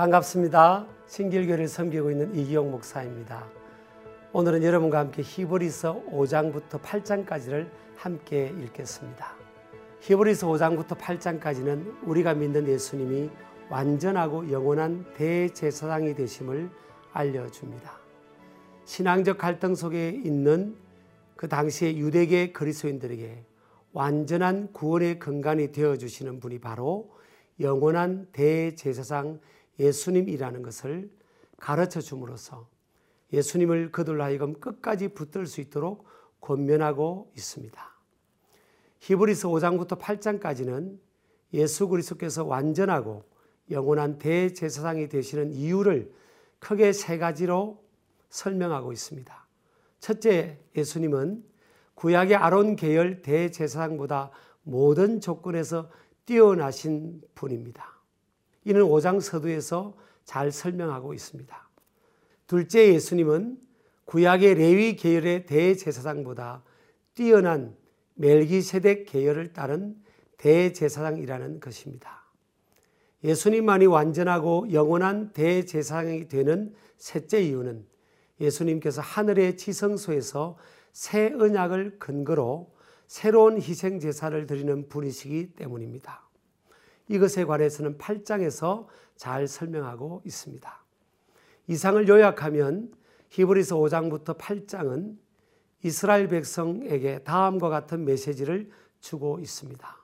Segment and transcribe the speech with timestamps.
[0.00, 0.86] 반갑습니다.
[1.08, 3.44] 신길교를 섬기고 있는 이기용 목사입니다.
[4.32, 9.34] 오늘은 여러분과 함께 히브리서 5장부터 8장까지를 함께 읽겠습니다.
[10.00, 13.28] 히브리서 5장부터 8장까지는 우리가 믿는 예수님이
[13.68, 16.70] 완전하고 영원한 대제사장이 되심을
[17.12, 17.92] 알려줍니다.
[18.86, 20.76] 신앙적 갈등 속에 있는
[21.36, 23.44] 그 당시의 유대계 그리스도인들에게
[23.92, 27.10] 완전한 구원의 근간이 되어 주시는 분이 바로
[27.60, 29.40] 영원한 대제사장
[29.80, 31.10] 예수님이라는 것을
[31.58, 32.68] 가르쳐 줌으로써
[33.32, 36.04] 예수님을 그들로 하여금 끝까지 붙들 수 있도록
[36.40, 37.90] 권면하고 있습니다.
[39.00, 40.98] 히브리서 5장부터 8장까지는
[41.54, 43.24] 예수 그리스도께서 완전하고
[43.70, 46.12] 영원한 대제사장이 되시는 이유를
[46.58, 47.82] 크게 세 가지로
[48.28, 49.46] 설명하고 있습니다.
[50.00, 51.44] 첫째, 예수님은
[51.94, 54.30] 구약의 아론 계열 대제사장보다
[54.62, 55.90] 모든 조건에서
[56.26, 57.99] 뛰어나신 분입니다.
[58.64, 59.94] 이는 5장 서두에서
[60.24, 61.68] 잘 설명하고 있습니다.
[62.46, 63.58] 둘째 예수님은
[64.04, 66.62] 구약의 레위 계열의 대제사장보다
[67.14, 67.76] 뛰어난
[68.14, 69.96] 멜기세덱 계열을 따른
[70.36, 72.24] 대제사장이라는 것입니다.
[73.22, 77.86] 예수님만이 완전하고 영원한 대제사장이 되는 셋째 이유는
[78.40, 80.56] 예수님께서 하늘의 지성소에서
[80.92, 82.72] 새 언약을 근거로
[83.06, 86.29] 새로운 희생 제사를 드리는 분이시기 때문입니다.
[87.10, 90.84] 이것에 관해서는 8장에서 잘 설명하고 있습니다.
[91.66, 92.92] 이상을 요약하면
[93.30, 95.16] 히브리서 5장부터 8장은
[95.82, 99.96] 이스라엘 백성에게 다음과 같은 메시지를 주고 있습니다.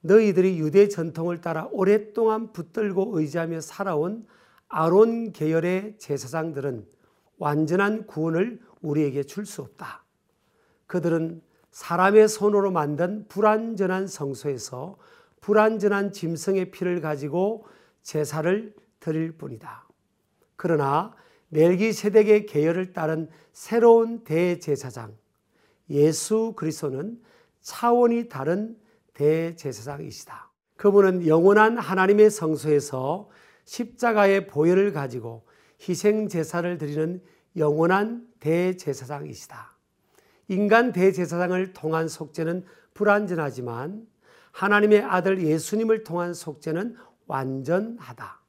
[0.00, 4.26] 너희들이 유대 전통을 따라 오랫동안 붙들고 의지하며 살아온
[4.68, 6.86] 아론 계열의 제사장들은
[7.36, 10.04] 완전한 구원을 우리에게 줄 수 없다.
[10.86, 14.96] 그들은 사람의 손으로 만든 불완전한 성소에서
[15.40, 17.66] 불완전한 짐승의 피를 가지고
[18.02, 19.86] 제사를 드릴 뿐이다.
[20.56, 21.14] 그러나
[21.48, 25.16] 멜기세덱의 계열을 따른 새로운 대제사장
[25.90, 27.20] 예수 그리스도는
[27.60, 28.76] 차원이 다른
[29.14, 30.50] 대제사장이시다.
[30.76, 33.28] 그분은 영원한 하나님의 성소에서
[33.64, 35.46] 십자가의 보혈을 가지고
[35.80, 37.22] 희생 제사를 드리는
[37.56, 39.76] 영원한 대제사장이시다.
[40.48, 44.06] 인간 대제사장을 통한 속죄는 불완전하지만
[44.52, 48.40] 하나님의 아들 예수님을 통한 속죄는 완전하다.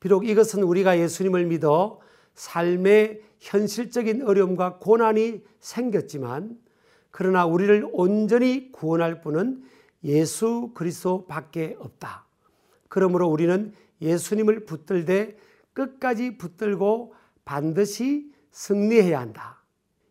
[0.00, 2.00] 비록 이것은 우리가 예수님을 믿어
[2.34, 6.58] 삶의 현실적인 어려움과 고난이 생겼지만
[7.10, 9.64] 그러나 우리를 온전히 구원할 분은
[10.04, 12.26] 예수 그리스도 밖에 없다.
[12.88, 15.36] 그러므로 우리는 예수님을 붙들 되
[15.72, 17.14] 끝까지 붙들고
[17.44, 19.62] 반드시 승리해야 한다.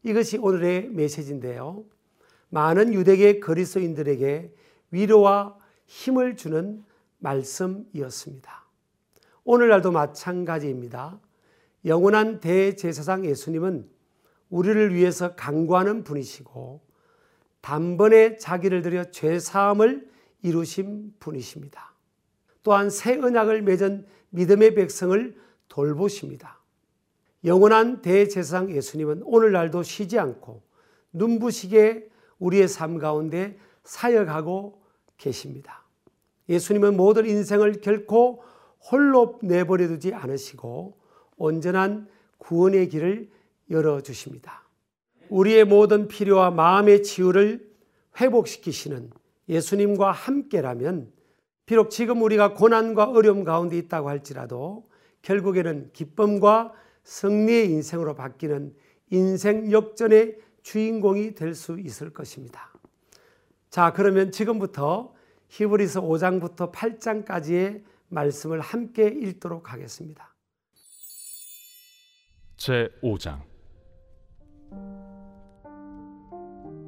[0.04, 1.84] 이것이 오늘의 메시지인데요.
[2.50, 4.54] 많은 유대계 그리스도인들에게
[4.92, 6.84] 위로와 힘을 주는
[7.20, 8.66] 말씀이었습니다.
[9.44, 11.20] 오늘날도 마찬가지입니다.
[11.86, 13.88] 영원한 대제사장 예수님은
[14.50, 16.82] 우리를 위해서 강구하는 분이시고
[17.62, 20.08] 단번에 자기를 들여 죄 사함을
[20.42, 21.94] 이루신 분이십니다.
[22.64, 25.36] 또한 새 언약을 맺은 믿음의 백성을
[25.68, 26.60] 돌보십니다.
[27.44, 30.64] 영원한 대제사장 예수님은 오늘날도 쉬지 않고
[31.14, 32.10] 눈부시게
[32.40, 34.82] 우리의 삶 가운데 사역하고
[35.18, 35.84] 계십니다.
[36.50, 38.44] 예수님은 모든 인생을 결코
[38.92, 40.98] 홀로 내버려 두지 않으시고
[41.38, 42.08] 온전한
[42.38, 43.30] 구원의 길을
[43.72, 44.64] 열어 주십니다.
[45.30, 47.74] 우리의 모든 필요와 마음의 치유를
[48.20, 49.10] 회복시키시는
[49.50, 51.12] 예수님과 함께라면
[51.66, 54.88] 비록 지금 우리가 고난과 어려움 가운데 있다고 할지라도
[55.24, 56.74] 결국에는 기쁨과
[57.04, 58.76] 승리의 인생으로 바뀌는
[59.10, 62.75] 인생 역전의 주인공이 될 수 있을 것입니다.
[63.76, 65.14] 자, 그러면 지금부터
[65.50, 70.34] 히브리서 5장부터 8장까지의 말씀을 함께 읽도록 하겠습니다.
[72.56, 73.42] 제 5장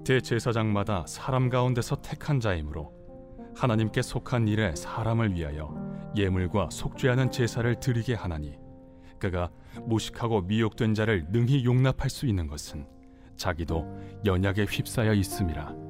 [0.05, 2.93] 대제사장마다 사람 가운데서 택한 자이므로
[3.53, 5.75] 하나님께 속한 일에 사람을 위하여
[6.15, 8.57] 예물과 속죄하는 제사를 드리게 하나니
[9.19, 9.51] 그가
[9.81, 12.87] 무식하고 미혹된 자를 능히 용납할 수 있는 것은
[13.35, 13.85] 자기도
[14.23, 15.86] 연약에 휩싸여 있음이라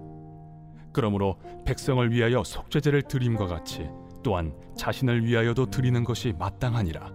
[0.97, 3.87] 그러므로 백성을 위하여 속죄제를 드림과 같이
[4.23, 7.13] 또한 자신을 위하여도 드리는 것이 마땅하니라.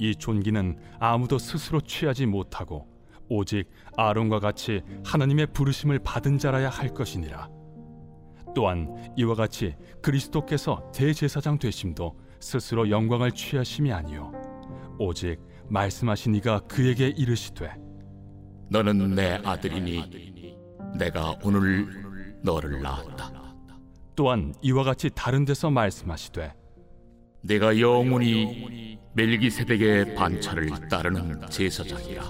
[0.00, 2.88] 이 존귀는 아무도 스스로 취하지 못하고
[3.28, 7.48] 오직 아론과 같이 하나님의 부르심을 받은 자라야 할 것이니라.
[8.52, 14.32] 또한 이와 같이 그리스도께서 대제사장 되심도 스스로 영광을 취하심이 아니요
[14.98, 17.70] 오직 말씀하신 이가 그에게 이르시되
[18.70, 20.56] 너는 내 아들이니
[20.98, 22.05] 내가 오늘
[22.46, 23.32] 너를 낳았다.
[24.14, 26.54] 또한 이와 같이 다른 데서 말씀하시되
[27.42, 32.22] 내가 영원히 멜기세덱의 반차를 따르는 제사장이라.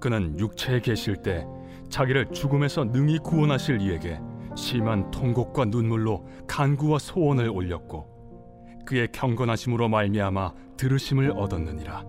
[0.00, 1.44] 그는 육체에 계실 때
[1.90, 4.20] 자기를 죽음에서 능히 구원하실 이에게
[4.56, 8.06] 심한 통곡과 눈물로 간구와 소원을 올렸고
[8.86, 12.04] 그의 경건하심으로 말미암아 들으심을 얻었느니라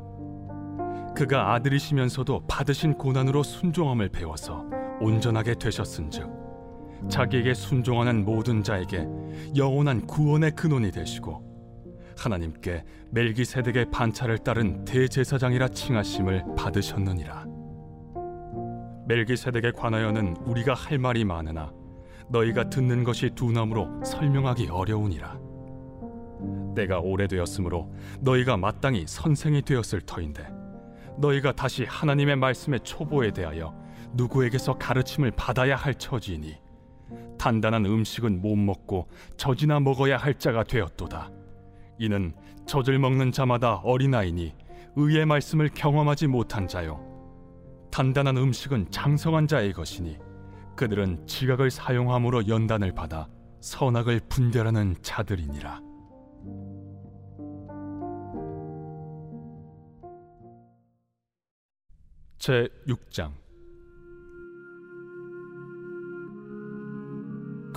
[1.16, 4.66] 그가 아들이시면서도 받으신 고난으로 순종함을 배워서
[5.02, 6.49] 온전하게 되셨은즉
[7.08, 9.08] 자기에게 순종하는 모든 자에게
[9.56, 11.48] 영원한 구원의 근원이 되시고
[12.18, 17.46] 하나님께 멜기세덱의 반차를 따른 대제사장이라 칭하심을 받으셨느니라
[19.08, 21.72] 멜기세덱에 관하여는 우리가 할 말이 많으나
[22.30, 25.40] 너희가 듣는 것이 두나무로 설명하기 어려우니라.
[26.76, 27.92] 때가 오래되었으므로
[28.22, 30.48] 너희가 마땅히 선생이 되었을 터인데
[31.18, 33.74] 너희가 다시 하나님의 말씀의 초보에 대하여
[34.14, 36.56] 누구에게서 가르침을 받아야 할 처지이니
[37.40, 39.08] 단단한 음식은 못 먹고
[39.38, 41.32] 젖이나 먹어야 할 자가 되었도다.
[41.98, 42.34] 이는
[42.68, 44.54] 젖을 먹는 자마다 어린아이니
[44.96, 47.04] 의의 말씀을 경험하지 못한 자요
[47.92, 50.18] 단단한 음식은 장성한 자의 것이니
[50.76, 53.28] 그들은 지각을 사용함으로 연단을 받아
[53.62, 55.82] 선악을 분별하는 자들이니라.
[62.38, 63.39] 제 6장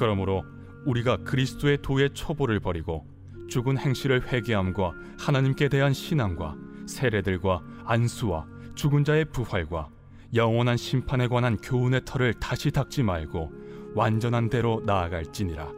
[0.02, 0.44] 그러므로
[0.84, 3.06] 우리가 그리스도의 도의 초보를 버리고
[3.49, 6.56] 죽은 행실을 회개함과 하나님께 대한 신앙과
[6.88, 8.44] 세례들과 안수와
[8.75, 9.88] 죽은 자의 부활과
[10.34, 13.52] 영원한 심판에 관한 교훈의 털을 다시 닦지 말고
[13.94, 15.70] 완전한 대로 나아갈지니라.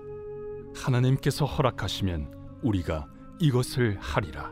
[0.75, 3.07] 하나님께서 허락하시면 우리가
[3.41, 4.51] 이것을 하리라.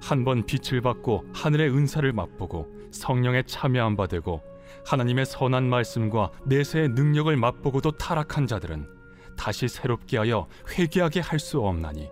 [0.00, 4.40] 한 번 빛을 받고 하늘의 은사를 맛보고 성령에 참여한 바 되고
[4.86, 8.88] 하나님의 선한 말씀과 내세의 능력을 맛보고도 타락한 자들은
[9.36, 12.10] 다시 새롭게 하여 회개하게 할 수 없나니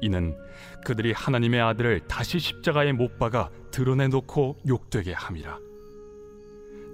[0.00, 0.36] 이는
[0.84, 5.58] 그들이 하나님의 아들을 다시 십자가에 못 박아 드러내 놓고 욕되게 함이라.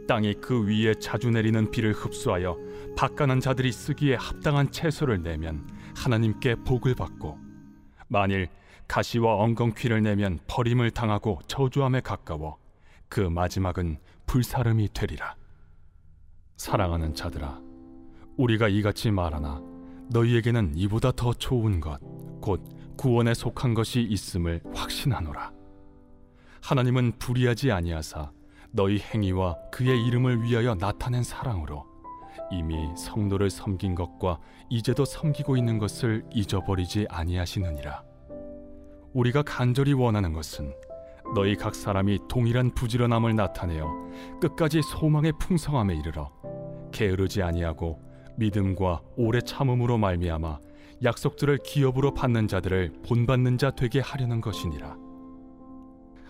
[0.06, 2.56] 땅이 그 위에 자주 내리는 비를 흡수하여
[2.96, 7.38] 바가는 자들이 쓰기에 합당한 채소를 내면 하나님께 복을 받고
[8.08, 8.48] 만일
[8.88, 12.58] 가시와 엉겅퀴를 내면 버림을 당하고 저주함에 가까워
[13.08, 13.98] 그 마지막은
[14.30, 15.34] 불사름이 되리라
[16.56, 17.60] 사랑하는 자들아
[18.36, 19.60] 우리가 이같이 말하나
[20.10, 21.98] 너희에게는 이보다 더 좋은 것
[22.40, 22.62] 곧
[22.96, 25.52] 구원에 속한 것이 있음을 확신하노라
[26.62, 28.30] 하나님은 불의하지 아니하사
[28.70, 31.86] 너희 행위와 그의 이름을 위하여 나타낸 사랑으로
[32.52, 34.38] 이미 성도를 섬긴 것과
[34.68, 38.04] 이제도 섬기고 있는 것을 잊어버리지 아니하시느니라.
[39.12, 40.72] 우리가 간절히 원하는 것은
[41.34, 43.86] 너희 각 사람이 동일한 부지런함을 나타내어
[44.40, 46.30] 끝까지 소망의 풍성함에 이르러
[46.92, 48.00] 게으르지 아니하고
[48.36, 50.58] 믿음과 오래 참음으로 말미암아
[51.04, 54.96] 약속들을 기업으로 받는 자들을 본받는 자 되게 하려는 것이니라.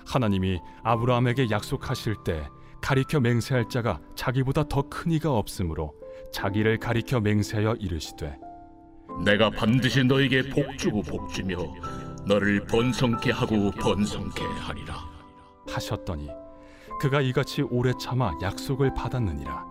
[0.06, 2.46] 하나님이 아브라함에게 약속하실 때
[2.82, 5.94] 가리켜 맹세할 자가 자기보다 더 큰 이가 없으므로
[6.32, 8.38] 자기를 가리켜 맹세하여 이르시되
[9.24, 11.56] 내가 반드시 너에게 복주고 복주며
[12.26, 14.94] 너를 번성케 하고 번성케 하리라.
[15.68, 16.28] 하셨더니
[17.00, 19.64] 그가 이같이 오래 참아 약속을 받았느니라.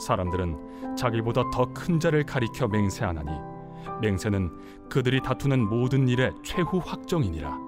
[0.00, 3.30] 사람들은 자기보다 더 큰 자를 가리켜 맹세하나니
[4.00, 7.58] 맹세는 그들이 다투는 모든 일의 최후 확정이니라.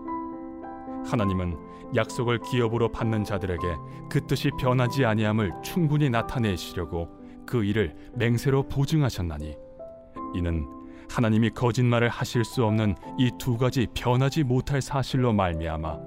[1.06, 1.58] 하나님은
[1.94, 3.76] 약속을 기업으로 받는 자들에게
[4.08, 7.08] 그 뜻이 변하지 아니함을 충분히 나타내시려고
[7.46, 9.56] 그 일을 맹세로 보증하셨나니
[10.34, 10.68] 이는
[11.10, 15.98] 하나님이 거짓말을 하실 수 없는 이 두 가지 변하지 못할 사실로 말미암아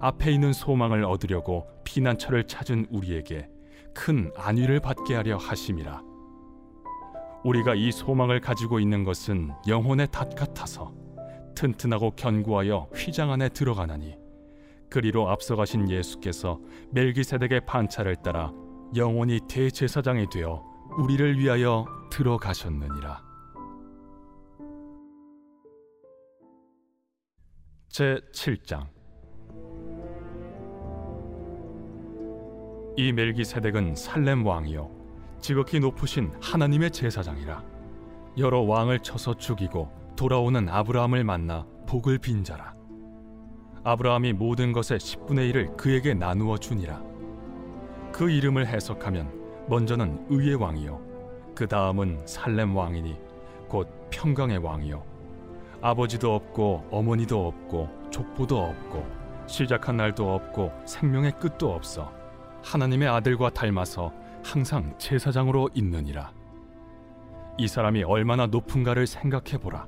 [0.00, 3.48] 앞에 있는 소망을 얻으려고 피난처를 찾은 우리에게
[3.94, 6.02] 큰 안위를 받게 하려 하심이라
[7.44, 10.92] 우리가 이 소망을 가지고 있는 것은 영혼의 닷 같아서
[11.54, 14.16] 튼튼하고 견고하여 휘장 안에 들어가나니
[14.90, 18.52] 그리로 앞서가신 예수께서 멜기세덱의 반차를 따라
[18.94, 20.62] 영원히 대제사장이 되어
[20.98, 23.31] 우리를 위하여 들어가셨느니라.
[27.92, 28.86] 제 7장.
[32.96, 34.90] 이 멜기세덱은 살렘 왕이요.
[35.42, 37.62] 지극히 높으신 하나님의 제사장이라.
[38.38, 42.74] 여러 왕을 쳐서 죽이고 돌아오는 아브라함을 만나 복을 빈 자라.
[43.84, 47.02] 아브라함이 모든 것의 10분의 1을 그에게 나누어 주니라.
[48.10, 51.52] 그 이름을 해석하면 먼저는 의의 왕이요.
[51.54, 53.18] 그 다음은 살렘 왕이니
[53.68, 55.11] 곧 평강의 왕이요
[55.82, 59.04] 아버지도 없고 어머니도 없고 족보도 없고
[59.46, 62.12] 시작한 날도 없고 생명의 끝도 없어
[62.62, 64.12] 하나님의 아들과 닮아서
[64.44, 66.32] 항상 제사장으로 있느니라.
[67.58, 69.86] 이 사람이 얼마나 높은가를 생각해 보라.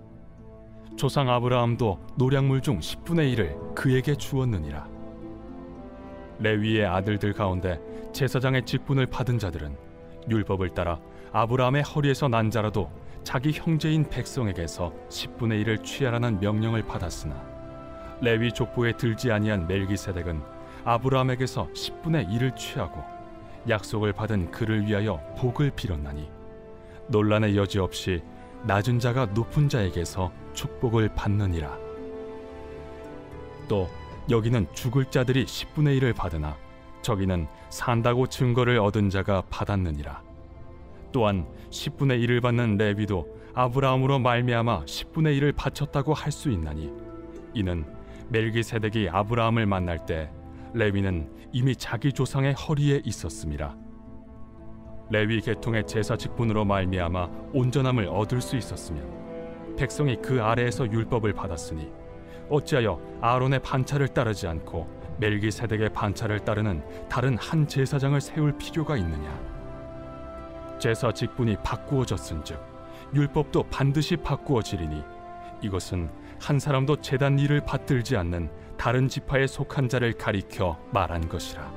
[0.97, 4.89] 조상 아브라함도 노량물 중 10분의 1을 그에게 주었느니라.
[6.41, 7.81] 레위의 아들들 가운데
[8.13, 9.77] 제사장의 직분을 받은 자들은
[10.29, 10.99] 율법을 따라
[11.33, 12.91] 아브라함의 허리에서 난 자라도
[13.25, 17.35] 자기 형제인 백성에게서 10분의 1을 취하라는 명령을 받았으나
[18.21, 20.43] 레위 족보에 들지 아니한 멜기세덱은
[20.85, 23.02] 아브라함에게서 10분의 1을 취하고
[23.69, 26.31] 약속을 받은 그를 위하여 복을 빌었나니
[27.09, 28.23] 논란의 여지 없이
[28.64, 31.76] 낮은 자가 높은 자에게서 축복을 받느니라.
[33.69, 33.88] 또
[34.31, 36.57] 여기는 죽을 자들이 10분의 1을 받으나
[37.02, 40.24] 저기는 산다고 증거를 얻은 자가 받았느니라
[41.14, 46.92] 또한 10분의 1을 받는 레위도 아브라함으로 말미암아 10분의 1을 바쳤다고 할 수 있나니
[47.54, 47.85] 이는
[48.30, 50.28] 멜기세덱이 아브라함을 만날 때
[50.73, 53.76] 레위는 이미 자기 조상의 허리에 있었음이라
[55.11, 61.92] 레위 계통의 제사 직분으로 말미암아 온전함을 얻을 수 있었으면 백성이 그 아래에서 율법을 받았으니
[62.50, 64.88] 어찌하여 아론의 반차를 따르지 않고
[65.21, 69.53] 멜기세덱의 반차를 따르는 다른 한 제사장을 세울 필요가 있느냐
[70.85, 72.61] 제사 직분이 바꾸어졌은즉
[73.14, 75.03] 율법도 반드시 바꾸어지리니
[75.62, 81.73] 이것은 한 사람도 제단 일을 받들지 않는 다른 지파에 속한 자를 가리켜 말한 것이라.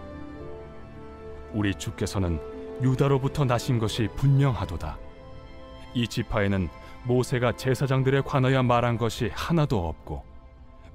[1.54, 2.42] 우리 주께서는
[2.82, 4.98] 유다로부터 나신 것이 분명하도다.
[5.94, 6.68] 이 지파에는
[7.06, 10.26] 모세가 제사장들에 관하여 말한 것이 하나도 없고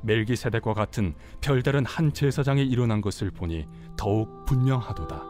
[0.03, 3.67] 멜기세덱과 같은 별다른 한 제사장이 일어난 것을 보니
[3.97, 5.23] 더욱 분명하도다.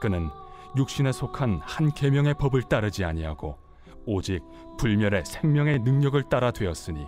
[0.00, 0.30] 그는
[0.76, 3.58] 육신에 속한 한 계명의 법을 따르지 아니하고
[4.06, 4.42] 오직
[4.78, 7.06] 불멸의 생명의 능력을 따라 되었으니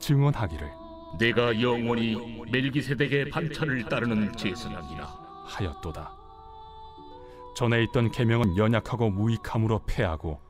[0.00, 0.70] 증언하기를
[1.18, 2.16] 내가 영원히
[2.50, 5.06] 멜기세덱의 반차를 따르는 제사장이라
[5.44, 6.16] 하였도다.
[7.54, 10.40] 전에 있던 계명은 연약하고 무익함으로 패하고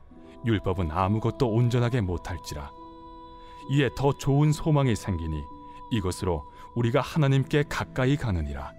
[0.45, 2.71] 율법은 아무것도 온전하게 못할지라
[3.71, 5.43] 이에 더 좋은 소망이 생기니
[5.91, 8.71] 이것으로 우리가 하나님께 가까이 가느니라.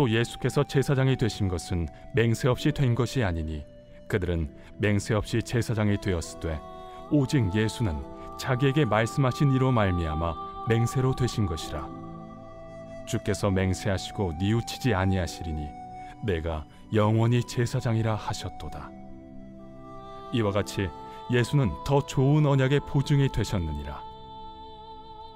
[0.00, 3.66] 또 예수께서 제사장이 되신 것은 맹세 없이 된 것이 아니니
[4.08, 6.58] 그들은 맹세 없이 제사장이 되었으되
[7.10, 8.02] 오직 예수는
[8.38, 11.86] 자기에게 말씀하신 이로 말미암아 맹세로 되신 것이라.
[13.06, 15.68] 주께서 맹세하시고 뉘우치지 아니하시리니
[16.24, 16.64] 내가
[16.94, 18.90] 영원히 제사장이라 하셨도다.
[20.32, 20.88] 이와 같이
[21.30, 24.00] 예수는 더 좋은 언약의 보증이 되셨느니라.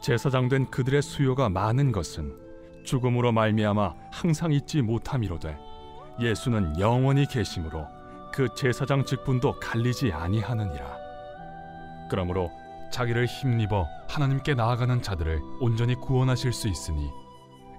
[0.00, 2.43] 제사장 된 그들의 수요가 많은 것은
[2.84, 5.58] 죽음으로 말미암아 항상 잊지 못함이로되
[6.20, 7.86] 예수는 영원히 계심으로
[8.32, 10.96] 그 제사장 직분도 갈리지 아니하느니라.
[12.10, 12.50] 그러므로
[12.92, 17.10] 자기를 힘입어 하나님께 나아가는 자들을 온전히 구원하실 수 있으니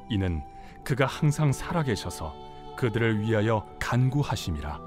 [0.09, 0.41] 이는
[0.83, 2.33] 그가 항상 살아계셔서
[2.75, 4.79] 그들을 위하여 간구하심이라.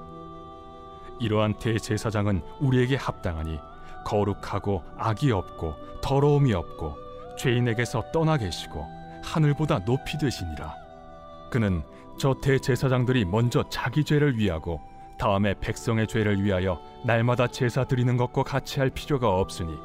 [1.19, 3.59] 이러한 대제사장은 우리에게 합당하니
[4.05, 6.95] 거룩하고 악이 없고 더러움이 없고
[7.37, 8.98] 죄인에게서 떠나 계시고
[9.29, 10.75] 하늘보다 높이 되시니라.
[11.51, 11.83] 그는
[12.17, 14.81] 저 대제사장들이 먼저 자기 죄를 위하고
[15.19, 19.77] 다음에 백성의 죄를 위하여 날마다 제사 드리는 것과 같이 할 필요가 없으니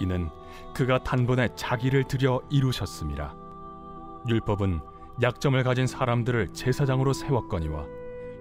[0.00, 0.30] 이는
[0.74, 3.34] 그가 단번에 자기를 들여 이루셨음이라
[4.28, 4.80] 율법은
[5.20, 7.84] 약점을 가진 사람들을 제사장으로 세웠거니와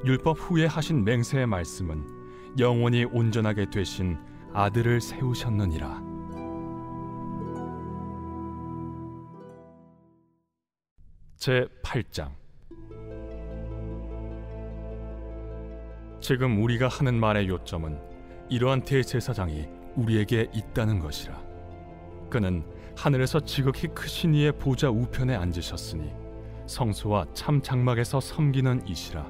[0.06, 4.20] 율법 후에 하신 맹세의 말씀은 영원히 온전하게 되신
[4.54, 6.07] 아들을 세우셨느니라
[11.48, 12.30] 제 8장.
[16.20, 17.98] 지금 우리가 하는 말의 요점은
[18.50, 21.42] 이러한 대제사장이 우리에게 있다는 것이라.
[22.30, 22.66] 그는
[22.98, 26.12] 하늘에서 지극히 크신 이의 보좌 우편에 앉으셨으니
[26.66, 29.26] 성수와 참 장막에서 섬기는 이시라.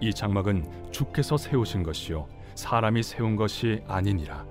[0.00, 4.46] 이 장막은 주께서 세우신 것이요 사람이 세운 것이 아니니라.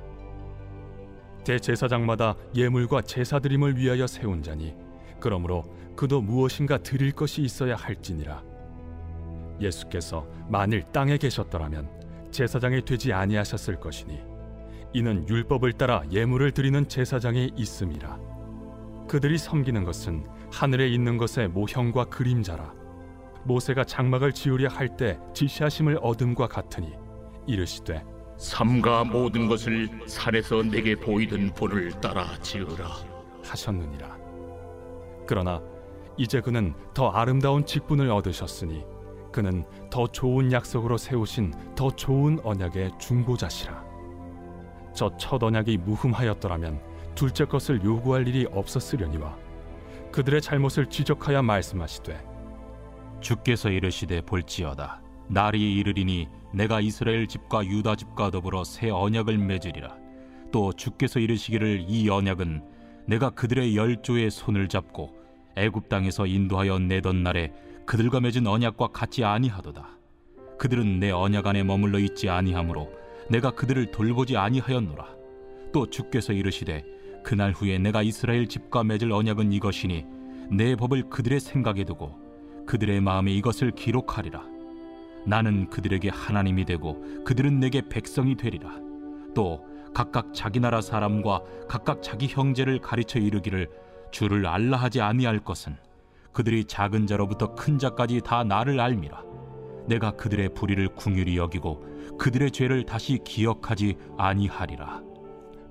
[1.45, 4.75] 대제사장마다 예물과 제사드림을 위하여 세운 자니
[5.25, 5.63] 그러므로
[5.95, 8.43] 그도 무엇인가 드릴 것이 있어야 할지니라.
[9.59, 11.89] 예수께서 만일 땅에 계셨더라면
[12.29, 14.21] 제사장이 되지 아니하셨을 것이니
[14.93, 18.19] 이는 율법을 따라 예물을 드리는 제사장이 있음이라.
[19.07, 22.71] 그들이 섬기는 것은 하늘에 있는 것의 모형과 그림자라.
[23.45, 26.93] 모세가 장막을 지으려 할 때 지시하심을 얻음과 같으니
[27.47, 28.03] 이르시되
[28.37, 32.91] 삼가 모든 것을 산에서 내게 보이던 불을 따라 지으라.
[33.43, 34.24] 하셨느니라
[35.27, 35.61] 그러나
[36.17, 38.83] 이제 그는 더 아름다운 직분을 얻으셨으니
[39.31, 43.85] 그는 더 좋은 약속으로 세우신 더 좋은 언약의 중보자시라.
[44.95, 46.81] 저 첫 언약이 무흠하였더라면
[47.15, 49.37] 둘째 것을 요구할 일이 없었으려니와
[50.11, 52.25] 그들의 잘못을 지적하여 말씀하시되
[53.19, 59.97] 주께서 이르시되 볼지어다 날이 이르리니 내가 이스라엘 집과 유다 집과 더불어 새 언약을 맺으리라
[60.51, 62.63] 또 주께서 이르시기를 이 언약은
[63.07, 65.15] 내가 그들의 열조의 손을 잡고
[65.55, 67.53] 애굽 땅에서 인도하여 내던 날에
[67.85, 69.89] 그들과 맺은 언약과 같지 아니하도다.
[70.57, 72.91] 그들은 내 언약 안에 머물러 있지 아니하므로
[73.29, 75.07] 내가 그들을 돌보지 아니하였노라.
[75.71, 76.83] 또 주께서 이르시되
[77.23, 80.05] 그날 후에 내가 이스라엘 집과 맺을 언약은 이것이니
[80.51, 82.15] 내 법을 그들의 생각에 두고
[82.65, 84.43] 그들의 마음에 이것을 기록하리라.
[85.25, 88.79] 나는 그들에게 하나님이 되고 그들은 내게 백성이 되리라.
[89.33, 93.69] 또 각각 자기 나라 사람과 각각 자기 형제를 가르쳐 이르기를
[94.11, 95.77] 주를 알라 하지 아니할 것은
[96.33, 99.23] 그들이 작은 자로부터 큰 자까지 다 나를 알미라.
[99.87, 105.01] 내가 그들의 불의를 궁휼히 여기고 그들의 죄를 다시 기억하지 아니하리라.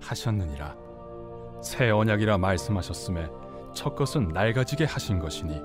[0.01, 0.75] 하셨느니라
[1.63, 3.29] 새 언약이라 말씀하셨음에
[3.75, 5.61] 첫 것은 낡아지게 하신 것이니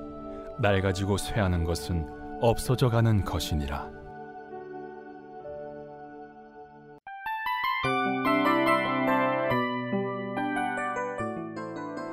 [0.60, 2.10] 낡아지고 쇠하는 것은
[2.42, 3.99] 없어져 가는 것이니라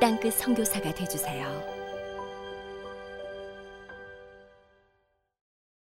[0.00, 1.73] 땅끝 선교사가 되주세요.